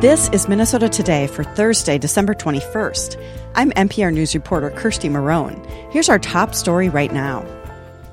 This 0.00 0.30
is 0.30 0.48
Minnesota 0.48 0.88
Today 0.88 1.26
for 1.26 1.44
Thursday, 1.44 1.98
December 1.98 2.32
21st. 2.32 3.22
I'm 3.54 3.70
MPR 3.72 4.10
News 4.10 4.34
reporter 4.34 4.70
Kirsti 4.70 5.10
Marohn. 5.10 5.62
Here's 5.92 6.08
our 6.08 6.18
top 6.18 6.54
story 6.54 6.88
right 6.88 7.12
now. 7.12 7.44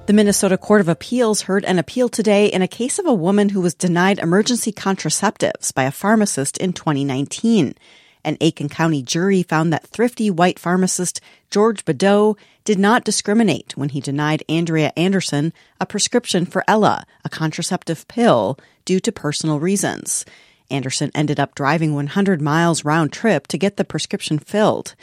The 0.06 0.12
Minnesota 0.12 0.58
Court 0.58 0.82
of 0.82 0.90
Appeals 0.90 1.44
heard 1.44 1.64
an 1.64 1.80
appeal 1.80 2.10
today 2.10 2.48
in 2.48 2.62
a 2.62 2.68
case 2.68 3.00
of 3.00 3.06
a 3.06 3.14
woman 3.14 3.48
who 3.48 3.62
was 3.62 3.74
denied 3.74 4.20
emergency 4.20 4.74
contraceptives 4.74 5.74
by 5.74 5.84
a 5.84 5.92
pharmacist 5.92 6.58
in 6.58 6.74
2019. 6.74 7.74
An 8.26 8.36
Aitkin 8.42 8.70
County 8.70 9.02
jury 9.02 9.42
found 9.42 9.72
that 9.72 9.88
Thrifty 9.88 10.30
White 10.30 10.60
pharmacist 10.60 11.22
George 11.50 11.86
Badeaux 11.86 12.36
did 12.66 12.78
not 12.78 13.06
discriminate 13.06 13.78
when 13.78 13.88
he 13.88 14.02
denied 14.02 14.44
Andrea 14.50 14.92
Anderson 14.98 15.54
a 15.80 15.86
prescription 15.86 16.46
for 16.46 16.66
Ella, 16.68 17.06
a 17.24 17.30
contraceptive 17.30 18.06
pill, 18.10 18.60
due 18.84 19.00
to 19.00 19.12
personal 19.14 19.62
reasons. 19.62 20.26
Anderson 20.70 21.12
ended 21.14 21.40
up 21.40 21.56
driving 21.56 21.94
100 21.94 22.42
miles 22.42 22.86
round 22.86 23.12
trip 23.12 23.48
to 23.48 23.58
get 23.58 23.78
the 23.78 23.86
prescription 23.86 24.40
filled. 24.40 24.96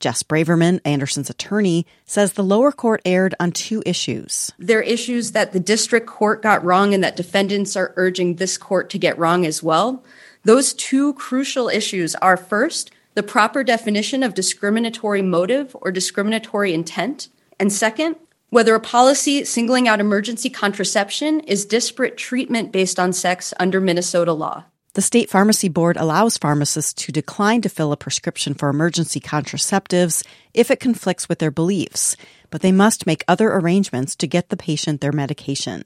Jess 0.00 0.22
Braverman, 0.22 0.80
Anderson's 0.84 1.30
attorney, 1.30 1.86
says 2.04 2.32
the 2.32 2.42
lower 2.42 2.72
court 2.72 3.00
erred 3.04 3.34
on 3.40 3.52
two 3.52 3.82
issues. 3.86 4.52
There 4.58 4.80
are 4.80 4.82
issues 4.82 5.32
that 5.32 5.52
the 5.52 5.60
district 5.60 6.06
court 6.06 6.42
got 6.42 6.64
wrong 6.64 6.92
and 6.92 7.02
that 7.02 7.16
defendants 7.16 7.76
are 7.76 7.94
urging 7.96 8.36
this 8.36 8.58
court 8.58 8.90
to 8.90 8.98
get 8.98 9.18
wrong 9.18 9.46
as 9.46 9.62
well. 9.62 10.04
Those 10.44 10.74
two 10.74 11.14
crucial 11.14 11.68
issues 11.68 12.14
are 12.16 12.36
first, 12.36 12.90
the 13.14 13.22
proper 13.22 13.64
definition 13.64 14.22
of 14.22 14.34
discriminatory 14.34 15.22
motive 15.22 15.74
or 15.80 15.90
discriminatory 15.90 16.74
intent, 16.74 17.28
and 17.58 17.72
second, 17.72 18.16
whether 18.50 18.74
a 18.74 18.80
policy 18.80 19.44
singling 19.44 19.88
out 19.88 20.00
emergency 20.00 20.50
contraception 20.50 21.40
is 21.40 21.64
disparate 21.64 22.16
treatment 22.16 22.72
based 22.72 23.00
on 23.00 23.12
sex 23.12 23.54
under 23.58 23.80
Minnesota 23.80 24.32
law. 24.32 24.64
The 24.94 25.02
state 25.02 25.28
pharmacy 25.28 25.68
board 25.68 25.96
allows 25.96 26.38
pharmacists 26.38 26.92
to 27.04 27.12
decline 27.12 27.62
to 27.62 27.68
fill 27.68 27.90
a 27.90 27.96
prescription 27.96 28.54
for 28.54 28.68
emergency 28.68 29.18
contraceptives 29.18 30.24
if 30.54 30.70
it 30.70 30.78
conflicts 30.78 31.28
with 31.28 31.40
their 31.40 31.50
beliefs, 31.50 32.16
but 32.50 32.62
they 32.62 32.70
must 32.70 33.04
make 33.04 33.24
other 33.26 33.52
arrangements 33.52 34.14
to 34.14 34.28
get 34.28 34.50
the 34.50 34.56
patient 34.56 35.00
their 35.00 35.10
medication. 35.10 35.84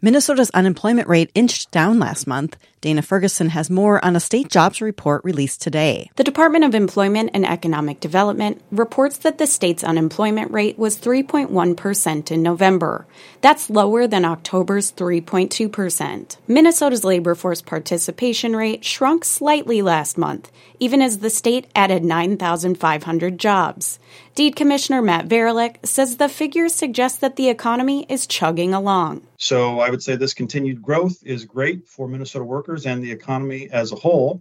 Minnesota's 0.00 0.50
unemployment 0.50 1.08
rate 1.08 1.32
inched 1.34 1.72
down 1.72 1.98
last 1.98 2.26
month. 2.26 2.56
Dana 2.80 3.02
Ferguson 3.02 3.48
has 3.48 3.68
more 3.68 4.04
on 4.04 4.14
a 4.14 4.20
state 4.20 4.48
jobs 4.48 4.80
report 4.80 5.24
released 5.24 5.60
today. 5.60 6.08
The 6.14 6.22
Department 6.22 6.64
of 6.64 6.72
Employment 6.72 7.30
and 7.34 7.44
Economic 7.44 7.98
Development 7.98 8.62
reports 8.70 9.16
that 9.18 9.38
the 9.38 9.48
state's 9.48 9.82
unemployment 9.82 10.52
rate 10.52 10.78
was 10.78 10.96
3.1% 10.96 12.30
in 12.30 12.42
November. 12.44 13.08
That's 13.40 13.68
lower 13.68 14.06
than 14.06 14.24
October's 14.24 14.92
3.2%. 14.92 16.36
Minnesota's 16.46 17.02
labor 17.02 17.34
force 17.34 17.60
participation 17.60 18.54
rate 18.54 18.84
shrunk 18.84 19.24
slightly 19.24 19.82
last 19.82 20.16
month, 20.16 20.52
even 20.78 21.02
as 21.02 21.18
the 21.18 21.30
state 21.30 21.66
added 21.74 22.04
9,500 22.04 23.38
jobs. 23.38 23.98
DEED 24.38 24.54
Commissioner 24.54 25.02
Matt 25.02 25.26
Varilek 25.26 25.84
says 25.84 26.16
the 26.16 26.28
figures 26.28 26.72
suggest 26.72 27.22
that 27.22 27.34
the 27.34 27.48
economy 27.48 28.06
is 28.08 28.24
chugging 28.24 28.72
along. 28.72 29.26
So 29.36 29.80
I 29.80 29.90
would 29.90 30.00
say 30.00 30.14
this 30.14 30.32
continued 30.32 30.80
growth 30.80 31.24
is 31.24 31.44
great 31.44 31.88
for 31.88 32.06
Minnesota 32.06 32.44
workers 32.44 32.86
and 32.86 33.02
the 33.02 33.10
economy 33.10 33.68
as 33.68 33.90
a 33.90 33.96
whole. 33.96 34.40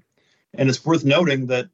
And 0.54 0.70
it's 0.70 0.86
worth 0.86 1.04
noting 1.04 1.48
that 1.48 1.70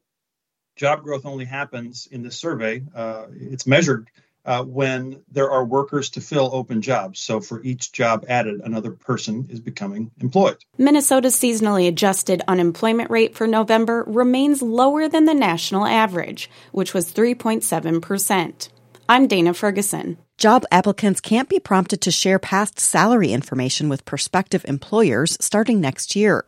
job 0.74 1.02
growth 1.02 1.26
only 1.26 1.44
happens 1.44 2.08
in 2.10 2.22
this 2.22 2.38
survey. 2.38 2.82
Uh, 2.94 3.26
it's 3.30 3.66
measured 3.66 4.08
uh, 4.44 4.62
when 4.62 5.22
there 5.30 5.50
are 5.50 5.64
workers 5.64 6.10
to 6.10 6.20
fill 6.20 6.50
open 6.52 6.82
jobs. 6.82 7.20
So 7.20 7.40
for 7.40 7.62
each 7.62 7.92
job 7.92 8.24
added, 8.28 8.60
another 8.62 8.92
person 8.92 9.46
is 9.50 9.60
becoming 9.60 10.10
employed. 10.20 10.58
Minnesota's 10.76 11.36
seasonally 11.36 11.88
adjusted 11.88 12.42
unemployment 12.46 13.10
rate 13.10 13.34
for 13.34 13.46
November 13.46 14.04
remains 14.06 14.62
lower 14.62 15.08
than 15.08 15.24
the 15.24 15.34
national 15.34 15.86
average, 15.86 16.50
which 16.72 16.92
was 16.92 17.12
3.7%. 17.12 18.68
I'm 19.08 19.26
Dana 19.26 19.52
Ferguson. 19.52 20.18
Job 20.38 20.64
applicants 20.70 21.20
can't 21.20 21.48
be 21.48 21.60
prompted 21.60 22.00
to 22.02 22.10
share 22.10 22.38
past 22.38 22.80
salary 22.80 23.32
information 23.32 23.88
with 23.88 24.04
prospective 24.04 24.64
employers 24.66 25.36
starting 25.40 25.80
next 25.80 26.16
year. 26.16 26.44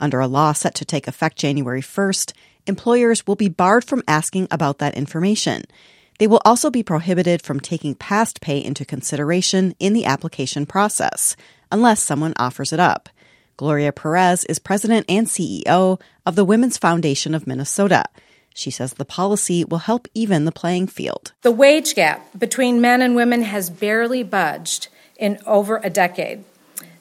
Under 0.00 0.20
a 0.20 0.26
law 0.26 0.52
set 0.52 0.74
to 0.76 0.84
take 0.84 1.08
effect 1.08 1.36
January 1.36 1.82
1st, 1.82 2.32
employers 2.66 3.26
will 3.26 3.36
be 3.36 3.48
barred 3.48 3.84
from 3.84 4.02
asking 4.08 4.48
about 4.50 4.78
that 4.78 4.96
information. 4.96 5.64
They 6.18 6.26
will 6.26 6.40
also 6.44 6.70
be 6.70 6.82
prohibited 6.82 7.42
from 7.42 7.60
taking 7.60 7.94
past 7.94 8.40
pay 8.40 8.62
into 8.62 8.84
consideration 8.84 9.74
in 9.78 9.92
the 9.92 10.04
application 10.04 10.66
process, 10.66 11.36
unless 11.70 12.02
someone 12.02 12.34
offers 12.38 12.72
it 12.72 12.80
up. 12.80 13.08
Gloria 13.56 13.92
Perez 13.92 14.44
is 14.44 14.58
president 14.58 15.06
and 15.08 15.26
CEO 15.26 16.00
of 16.26 16.36
the 16.36 16.44
Women's 16.44 16.78
Foundation 16.78 17.34
of 17.34 17.46
Minnesota. 17.46 18.04
She 18.54 18.70
says 18.70 18.94
the 18.94 19.04
policy 19.04 19.64
will 19.64 19.78
help 19.78 20.08
even 20.14 20.44
the 20.44 20.52
playing 20.52 20.86
field. 20.86 21.32
The 21.42 21.50
wage 21.50 21.94
gap 21.94 22.26
between 22.38 22.80
men 22.80 23.02
and 23.02 23.14
women 23.14 23.42
has 23.42 23.68
barely 23.68 24.22
budged 24.22 24.88
in 25.18 25.38
over 25.46 25.80
a 25.82 25.90
decade. 25.90 26.44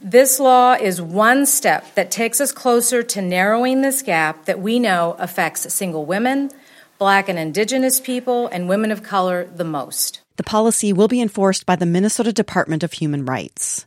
This 0.01 0.39
law 0.39 0.73
is 0.73 1.01
one 1.01 1.45
step 1.45 1.95
that 1.95 2.11
takes 2.11 2.39
us 2.39 2.51
closer 2.51 3.03
to 3.03 3.21
narrowing 3.21 3.81
this 3.81 4.01
gap 4.01 4.45
that 4.45 4.59
we 4.59 4.79
know 4.79 5.15
affects 5.17 5.73
single 5.73 6.05
women, 6.05 6.51
black 6.97 7.29
and 7.29 7.37
indigenous 7.37 7.99
people, 7.99 8.47
and 8.47 8.69
women 8.69 8.91
of 8.91 9.03
color 9.03 9.45
the 9.45 9.63
most. 9.63 10.21
The 10.37 10.43
policy 10.43 10.91
will 10.91 11.07
be 11.07 11.21
enforced 11.21 11.65
by 11.65 11.75
the 11.75 11.85
Minnesota 11.85 12.33
Department 12.33 12.83
of 12.83 12.93
Human 12.93 13.25
Rights. 13.25 13.85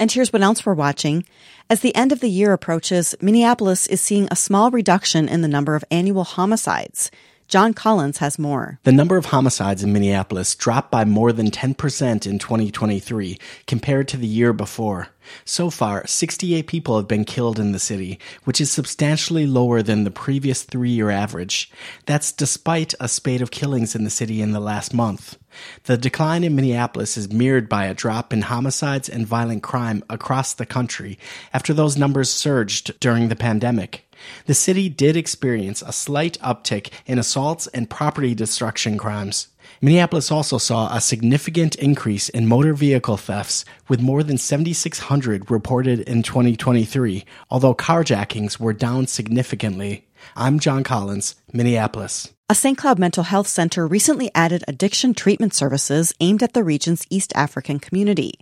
And 0.00 0.10
here's 0.10 0.32
what 0.32 0.42
else 0.42 0.66
we're 0.66 0.74
watching. 0.74 1.24
As 1.70 1.80
the 1.80 1.94
end 1.94 2.12
of 2.12 2.20
the 2.20 2.30
year 2.30 2.52
approaches, 2.52 3.14
Minneapolis 3.20 3.86
is 3.86 4.00
seeing 4.00 4.28
a 4.30 4.36
small 4.36 4.70
reduction 4.70 5.28
in 5.28 5.40
the 5.40 5.48
number 5.48 5.74
of 5.74 5.84
annual 5.90 6.24
homicides. 6.24 7.10
John 7.48 7.74
Collins 7.74 8.18
has 8.18 8.38
more. 8.38 8.78
The 8.84 8.92
number 8.92 9.16
of 9.16 9.26
homicides 9.26 9.82
in 9.82 9.92
Minneapolis 9.92 10.54
dropped 10.54 10.90
by 10.90 11.04
more 11.04 11.32
than 11.32 11.50
10% 11.50 12.26
in 12.26 12.38
2023 12.38 13.38
compared 13.66 14.08
to 14.08 14.16
the 14.16 14.26
year 14.26 14.52
before. 14.52 15.08
So 15.44 15.70
far, 15.70 16.06
68 16.06 16.66
people 16.66 16.96
have 16.96 17.08
been 17.08 17.24
killed 17.24 17.58
in 17.58 17.72
the 17.72 17.78
city, 17.78 18.18
which 18.44 18.60
is 18.60 18.70
substantially 18.70 19.46
lower 19.46 19.82
than 19.82 20.04
the 20.04 20.10
previous 20.10 20.62
three 20.62 20.90
year 20.90 21.10
average. 21.10 21.70
That's 22.06 22.32
despite 22.32 22.94
a 23.00 23.08
spate 23.08 23.40
of 23.40 23.50
killings 23.50 23.94
in 23.94 24.04
the 24.04 24.10
city 24.10 24.42
in 24.42 24.52
the 24.52 24.60
last 24.60 24.94
month. 24.94 25.38
The 25.84 25.96
decline 25.96 26.44
in 26.44 26.56
Minneapolis 26.56 27.16
is 27.16 27.32
mirrored 27.32 27.68
by 27.68 27.86
a 27.86 27.94
drop 27.94 28.32
in 28.32 28.42
homicides 28.42 29.08
and 29.08 29.26
violent 29.26 29.62
crime 29.62 30.02
across 30.10 30.54
the 30.54 30.66
country 30.66 31.18
after 31.52 31.72
those 31.72 31.96
numbers 31.96 32.30
surged 32.30 32.98
during 33.00 33.28
the 33.28 33.36
pandemic. 33.36 34.08
The 34.46 34.54
city 34.54 34.88
did 34.88 35.16
experience 35.16 35.82
a 35.82 35.92
slight 35.92 36.38
uptick 36.40 36.90
in 37.06 37.18
assaults 37.18 37.66
and 37.68 37.90
property 37.90 38.34
destruction 38.34 38.98
crimes. 38.98 39.48
Minneapolis 39.80 40.30
also 40.30 40.58
saw 40.58 40.94
a 40.94 41.00
significant 41.00 41.74
increase 41.76 42.28
in 42.28 42.46
motor 42.46 42.74
vehicle 42.74 43.16
thefts, 43.16 43.64
with 43.88 44.00
more 44.00 44.22
than 44.22 44.38
7,600 44.38 45.50
reported 45.50 46.00
in 46.00 46.22
2023, 46.22 47.24
although 47.50 47.74
carjackings 47.74 48.58
were 48.58 48.72
down 48.72 49.06
significantly. 49.06 50.06
I'm 50.36 50.58
John 50.58 50.84
Collins, 50.84 51.34
Minneapolis. 51.52 52.33
A 52.50 52.54
St. 52.54 52.76
Cloud 52.76 52.98
Mental 52.98 53.24
Health 53.24 53.48
Center 53.48 53.86
recently 53.86 54.30
added 54.34 54.64
addiction 54.68 55.14
treatment 55.14 55.54
services 55.54 56.12
aimed 56.20 56.42
at 56.42 56.52
the 56.52 56.62
region's 56.62 57.06
East 57.08 57.32
African 57.34 57.78
community. 57.78 58.34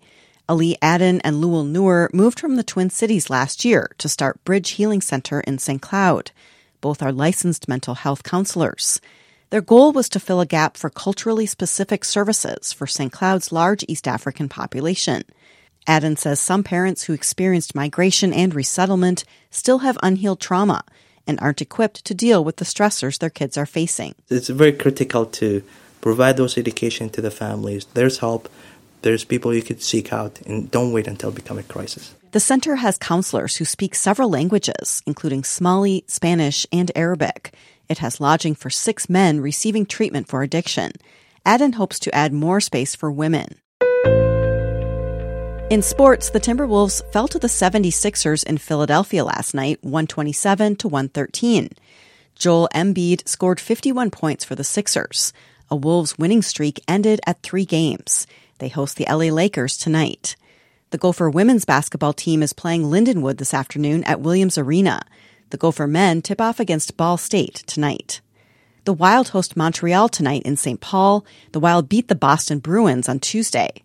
Ali 0.48 0.76
Adden 0.82 1.20
and 1.22 1.40
Lewel 1.40 1.62
Noor 1.62 2.10
moved 2.12 2.40
from 2.40 2.56
the 2.56 2.64
Twin 2.64 2.90
Cities 2.90 3.30
last 3.30 3.64
year 3.64 3.92
to 3.98 4.08
start 4.08 4.44
Bridge 4.44 4.70
Healing 4.70 5.02
Center 5.02 5.38
in 5.42 5.58
St. 5.58 5.80
Cloud. 5.80 6.32
Both 6.80 7.00
are 7.00 7.12
licensed 7.12 7.68
mental 7.68 7.94
health 7.94 8.24
counselors. 8.24 9.00
Their 9.50 9.60
goal 9.60 9.92
was 9.92 10.08
to 10.08 10.20
fill 10.20 10.40
a 10.40 10.46
gap 10.46 10.76
for 10.76 10.90
culturally 10.90 11.46
specific 11.46 12.04
services 12.04 12.72
for 12.72 12.88
St. 12.88 13.12
Cloud's 13.12 13.52
large 13.52 13.84
East 13.86 14.08
African 14.08 14.48
population. 14.48 15.22
Adden 15.86 16.18
says 16.18 16.40
some 16.40 16.64
parents 16.64 17.04
who 17.04 17.12
experienced 17.12 17.76
migration 17.76 18.32
and 18.32 18.52
resettlement 18.52 19.22
still 19.50 19.78
have 19.78 19.96
unhealed 20.02 20.40
trauma 20.40 20.84
and 21.26 21.38
aren't 21.40 21.62
equipped 21.62 22.04
to 22.04 22.14
deal 22.14 22.44
with 22.44 22.56
the 22.56 22.64
stressors 22.64 23.18
their 23.18 23.30
kids 23.30 23.56
are 23.56 23.66
facing. 23.66 24.14
It's 24.28 24.48
very 24.48 24.72
critical 24.72 25.26
to 25.26 25.62
provide 26.00 26.36
those 26.36 26.58
education 26.58 27.10
to 27.10 27.20
the 27.20 27.30
families. 27.30 27.86
There's 27.94 28.18
help, 28.18 28.48
there's 29.02 29.24
people 29.24 29.54
you 29.54 29.62
could 29.62 29.82
seek 29.82 30.12
out, 30.12 30.40
and 30.42 30.70
don't 30.70 30.92
wait 30.92 31.06
until 31.06 31.30
it 31.30 31.36
becomes 31.36 31.60
a 31.60 31.62
crisis. 31.64 32.14
The 32.32 32.40
center 32.40 32.76
has 32.76 32.96
counselors 32.98 33.56
who 33.56 33.64
speak 33.64 33.94
several 33.94 34.30
languages, 34.30 35.02
including 35.06 35.44
Somali, 35.44 36.04
Spanish, 36.08 36.66
and 36.72 36.90
Arabic. 36.96 37.54
It 37.88 37.98
has 37.98 38.20
lodging 38.20 38.54
for 38.54 38.70
six 38.70 39.08
men 39.08 39.40
receiving 39.40 39.86
treatment 39.86 40.28
for 40.28 40.42
addiction. 40.42 40.92
Adden 41.44 41.74
hopes 41.74 41.98
to 42.00 42.14
add 42.14 42.32
more 42.32 42.60
space 42.60 42.94
for 42.94 43.10
women. 43.12 43.56
In 45.72 45.80
sports, 45.80 46.28
the 46.28 46.38
Timberwolves 46.38 47.00
fell 47.12 47.26
to 47.28 47.38
the 47.38 47.46
76ers 47.46 48.44
in 48.44 48.58
Philadelphia 48.58 49.24
last 49.24 49.54
night, 49.54 49.78
127 49.80 50.76
to 50.76 50.86
113. 50.86 51.70
Joel 52.34 52.68
Embiid 52.74 53.26
scored 53.26 53.58
51 53.58 54.10
points 54.10 54.44
for 54.44 54.54
the 54.54 54.64
Sixers. 54.64 55.32
A 55.70 55.76
Wolves 55.76 56.18
winning 56.18 56.42
streak 56.42 56.82
ended 56.86 57.20
at 57.26 57.42
three 57.42 57.64
games. 57.64 58.26
They 58.58 58.68
host 58.68 58.98
the 58.98 59.06
LA 59.08 59.32
Lakers 59.32 59.78
tonight. 59.78 60.36
The 60.90 60.98
Gopher 60.98 61.30
women's 61.30 61.64
basketball 61.64 62.12
team 62.12 62.42
is 62.42 62.52
playing 62.52 62.82
Lindenwood 62.82 63.38
this 63.38 63.54
afternoon 63.54 64.04
at 64.04 64.20
Williams 64.20 64.58
Arena. 64.58 65.00
The 65.48 65.56
Gopher 65.56 65.86
men 65.86 66.20
tip 66.20 66.38
off 66.42 66.60
against 66.60 66.98
Ball 66.98 67.16
State 67.16 67.64
tonight. 67.66 68.20
The 68.84 68.92
Wild 68.92 69.28
host 69.28 69.56
Montreal 69.56 70.10
tonight 70.10 70.42
in 70.42 70.58
St. 70.58 70.82
Paul. 70.82 71.24
The 71.52 71.60
Wild 71.60 71.88
beat 71.88 72.08
the 72.08 72.14
Boston 72.14 72.58
Bruins 72.58 73.08
on 73.08 73.20
Tuesday. 73.20 73.82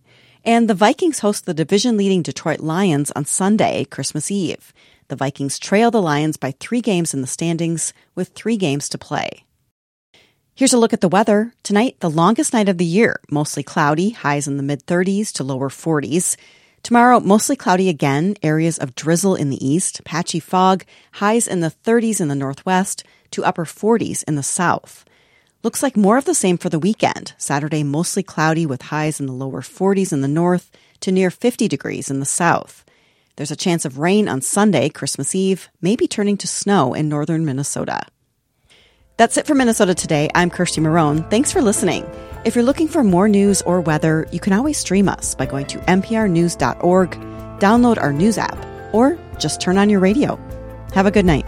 And 0.47 0.69
the 0.69 0.73
Vikings 0.73 1.19
host 1.19 1.45
the 1.45 1.53
division 1.53 1.97
leading 1.97 2.21
Detroit 2.21 2.61
Lions 2.61 3.11
on 3.11 3.25
Sunday, 3.25 3.83
Christmas 3.83 4.31
Eve. 4.31 4.71
The 5.09 5.17
Vikings 5.17 5.59
trail 5.59 5.91
the 5.91 6.01
Lions 6.01 6.37
by 6.37 6.51
three 6.51 6.79
games 6.79 7.13
in 7.13 7.19
the 7.19 7.27
standings 7.27 7.91
with 8.15 8.29
three 8.29 8.55
games 8.55 8.87
to 8.87 8.97
play. 8.97 9.43
Here's 10.55 10.71
a 10.71 10.77
look 10.77 10.93
at 10.93 11.01
the 11.01 11.09
weather. 11.09 11.53
Tonight, 11.63 11.97
the 11.99 12.09
longest 12.09 12.53
night 12.53 12.69
of 12.69 12.77
the 12.77 12.85
year, 12.85 13.19
mostly 13.29 13.61
cloudy, 13.61 14.11
highs 14.11 14.47
in 14.47 14.55
the 14.55 14.63
mid 14.63 14.85
30s 14.85 15.33
to 15.33 15.43
lower 15.43 15.67
40s. 15.67 16.37
Tomorrow, 16.81 17.19
mostly 17.19 17.57
cloudy 17.57 17.89
again, 17.89 18.37
areas 18.41 18.77
of 18.77 18.95
drizzle 18.95 19.35
in 19.35 19.49
the 19.49 19.67
east, 19.67 20.01
patchy 20.05 20.39
fog, 20.39 20.85
highs 21.15 21.45
in 21.45 21.59
the 21.59 21.73
30s 21.83 22.21
in 22.21 22.29
the 22.29 22.35
northwest 22.35 23.03
to 23.31 23.43
upper 23.43 23.65
40s 23.65 24.23
in 24.25 24.35
the 24.35 24.43
south. 24.43 25.03
Looks 25.63 25.81
like 25.81 25.97
more 25.97 26.17
of 26.17 26.25
the 26.25 26.35
same 26.35 26.57
for 26.57 26.69
the 26.69 26.79
weekend. 26.79 27.33
Saturday, 27.37 27.83
mostly 27.83 28.21
cloudy 28.21 28.65
with 28.65 28.83
highs 28.83 29.19
in 29.19 29.25
the 29.25 29.33
lower 29.33 29.61
40s 29.61 30.13
in 30.13 30.21
the 30.21 30.27
north 30.27 30.69
to 31.01 31.11
near 31.11 31.31
50 31.31 31.67
degrees 31.67 32.11
in 32.11 32.19
the 32.19 32.25
south. 32.25 32.85
There's 33.37 33.51
a 33.51 33.55
chance 33.55 33.83
of 33.83 33.97
rain 33.97 34.27
on 34.27 34.41
Sunday, 34.41 34.89
Christmas 34.89 35.33
Eve, 35.33 35.69
maybe 35.81 36.07
turning 36.07 36.37
to 36.37 36.47
snow 36.47 36.93
in 36.93 37.09
northern 37.09 37.43
Minnesota. 37.43 38.01
That's 39.17 39.37
it 39.37 39.47
for 39.47 39.55
Minnesota 39.55 39.95
Today. 39.95 40.29
I'm 40.35 40.51
Kirsti 40.51 40.81
Marohn. 40.81 41.27
Thanks 41.31 41.51
for 41.51 41.61
listening. 41.61 42.07
If 42.45 42.53
you're 42.53 42.63
looking 42.63 42.87
for 42.87 43.03
more 43.03 43.27
news 43.27 43.63
or 43.63 43.81
weather, 43.81 44.27
you 44.31 44.39
can 44.39 44.53
always 44.53 44.77
stream 44.77 45.09
us 45.09 45.33
by 45.33 45.47
going 45.47 45.65
to 45.67 45.79
mprnews.org, 45.79 47.11
download 47.59 47.97
our 47.97 48.13
news 48.13 48.37
app, 48.37 48.93
or 48.93 49.17
just 49.39 49.59
turn 49.59 49.79
on 49.79 49.89
your 49.89 49.99
radio. 49.99 50.35
Have 50.93 51.07
a 51.07 51.11
good 51.11 51.25
night. 51.25 51.45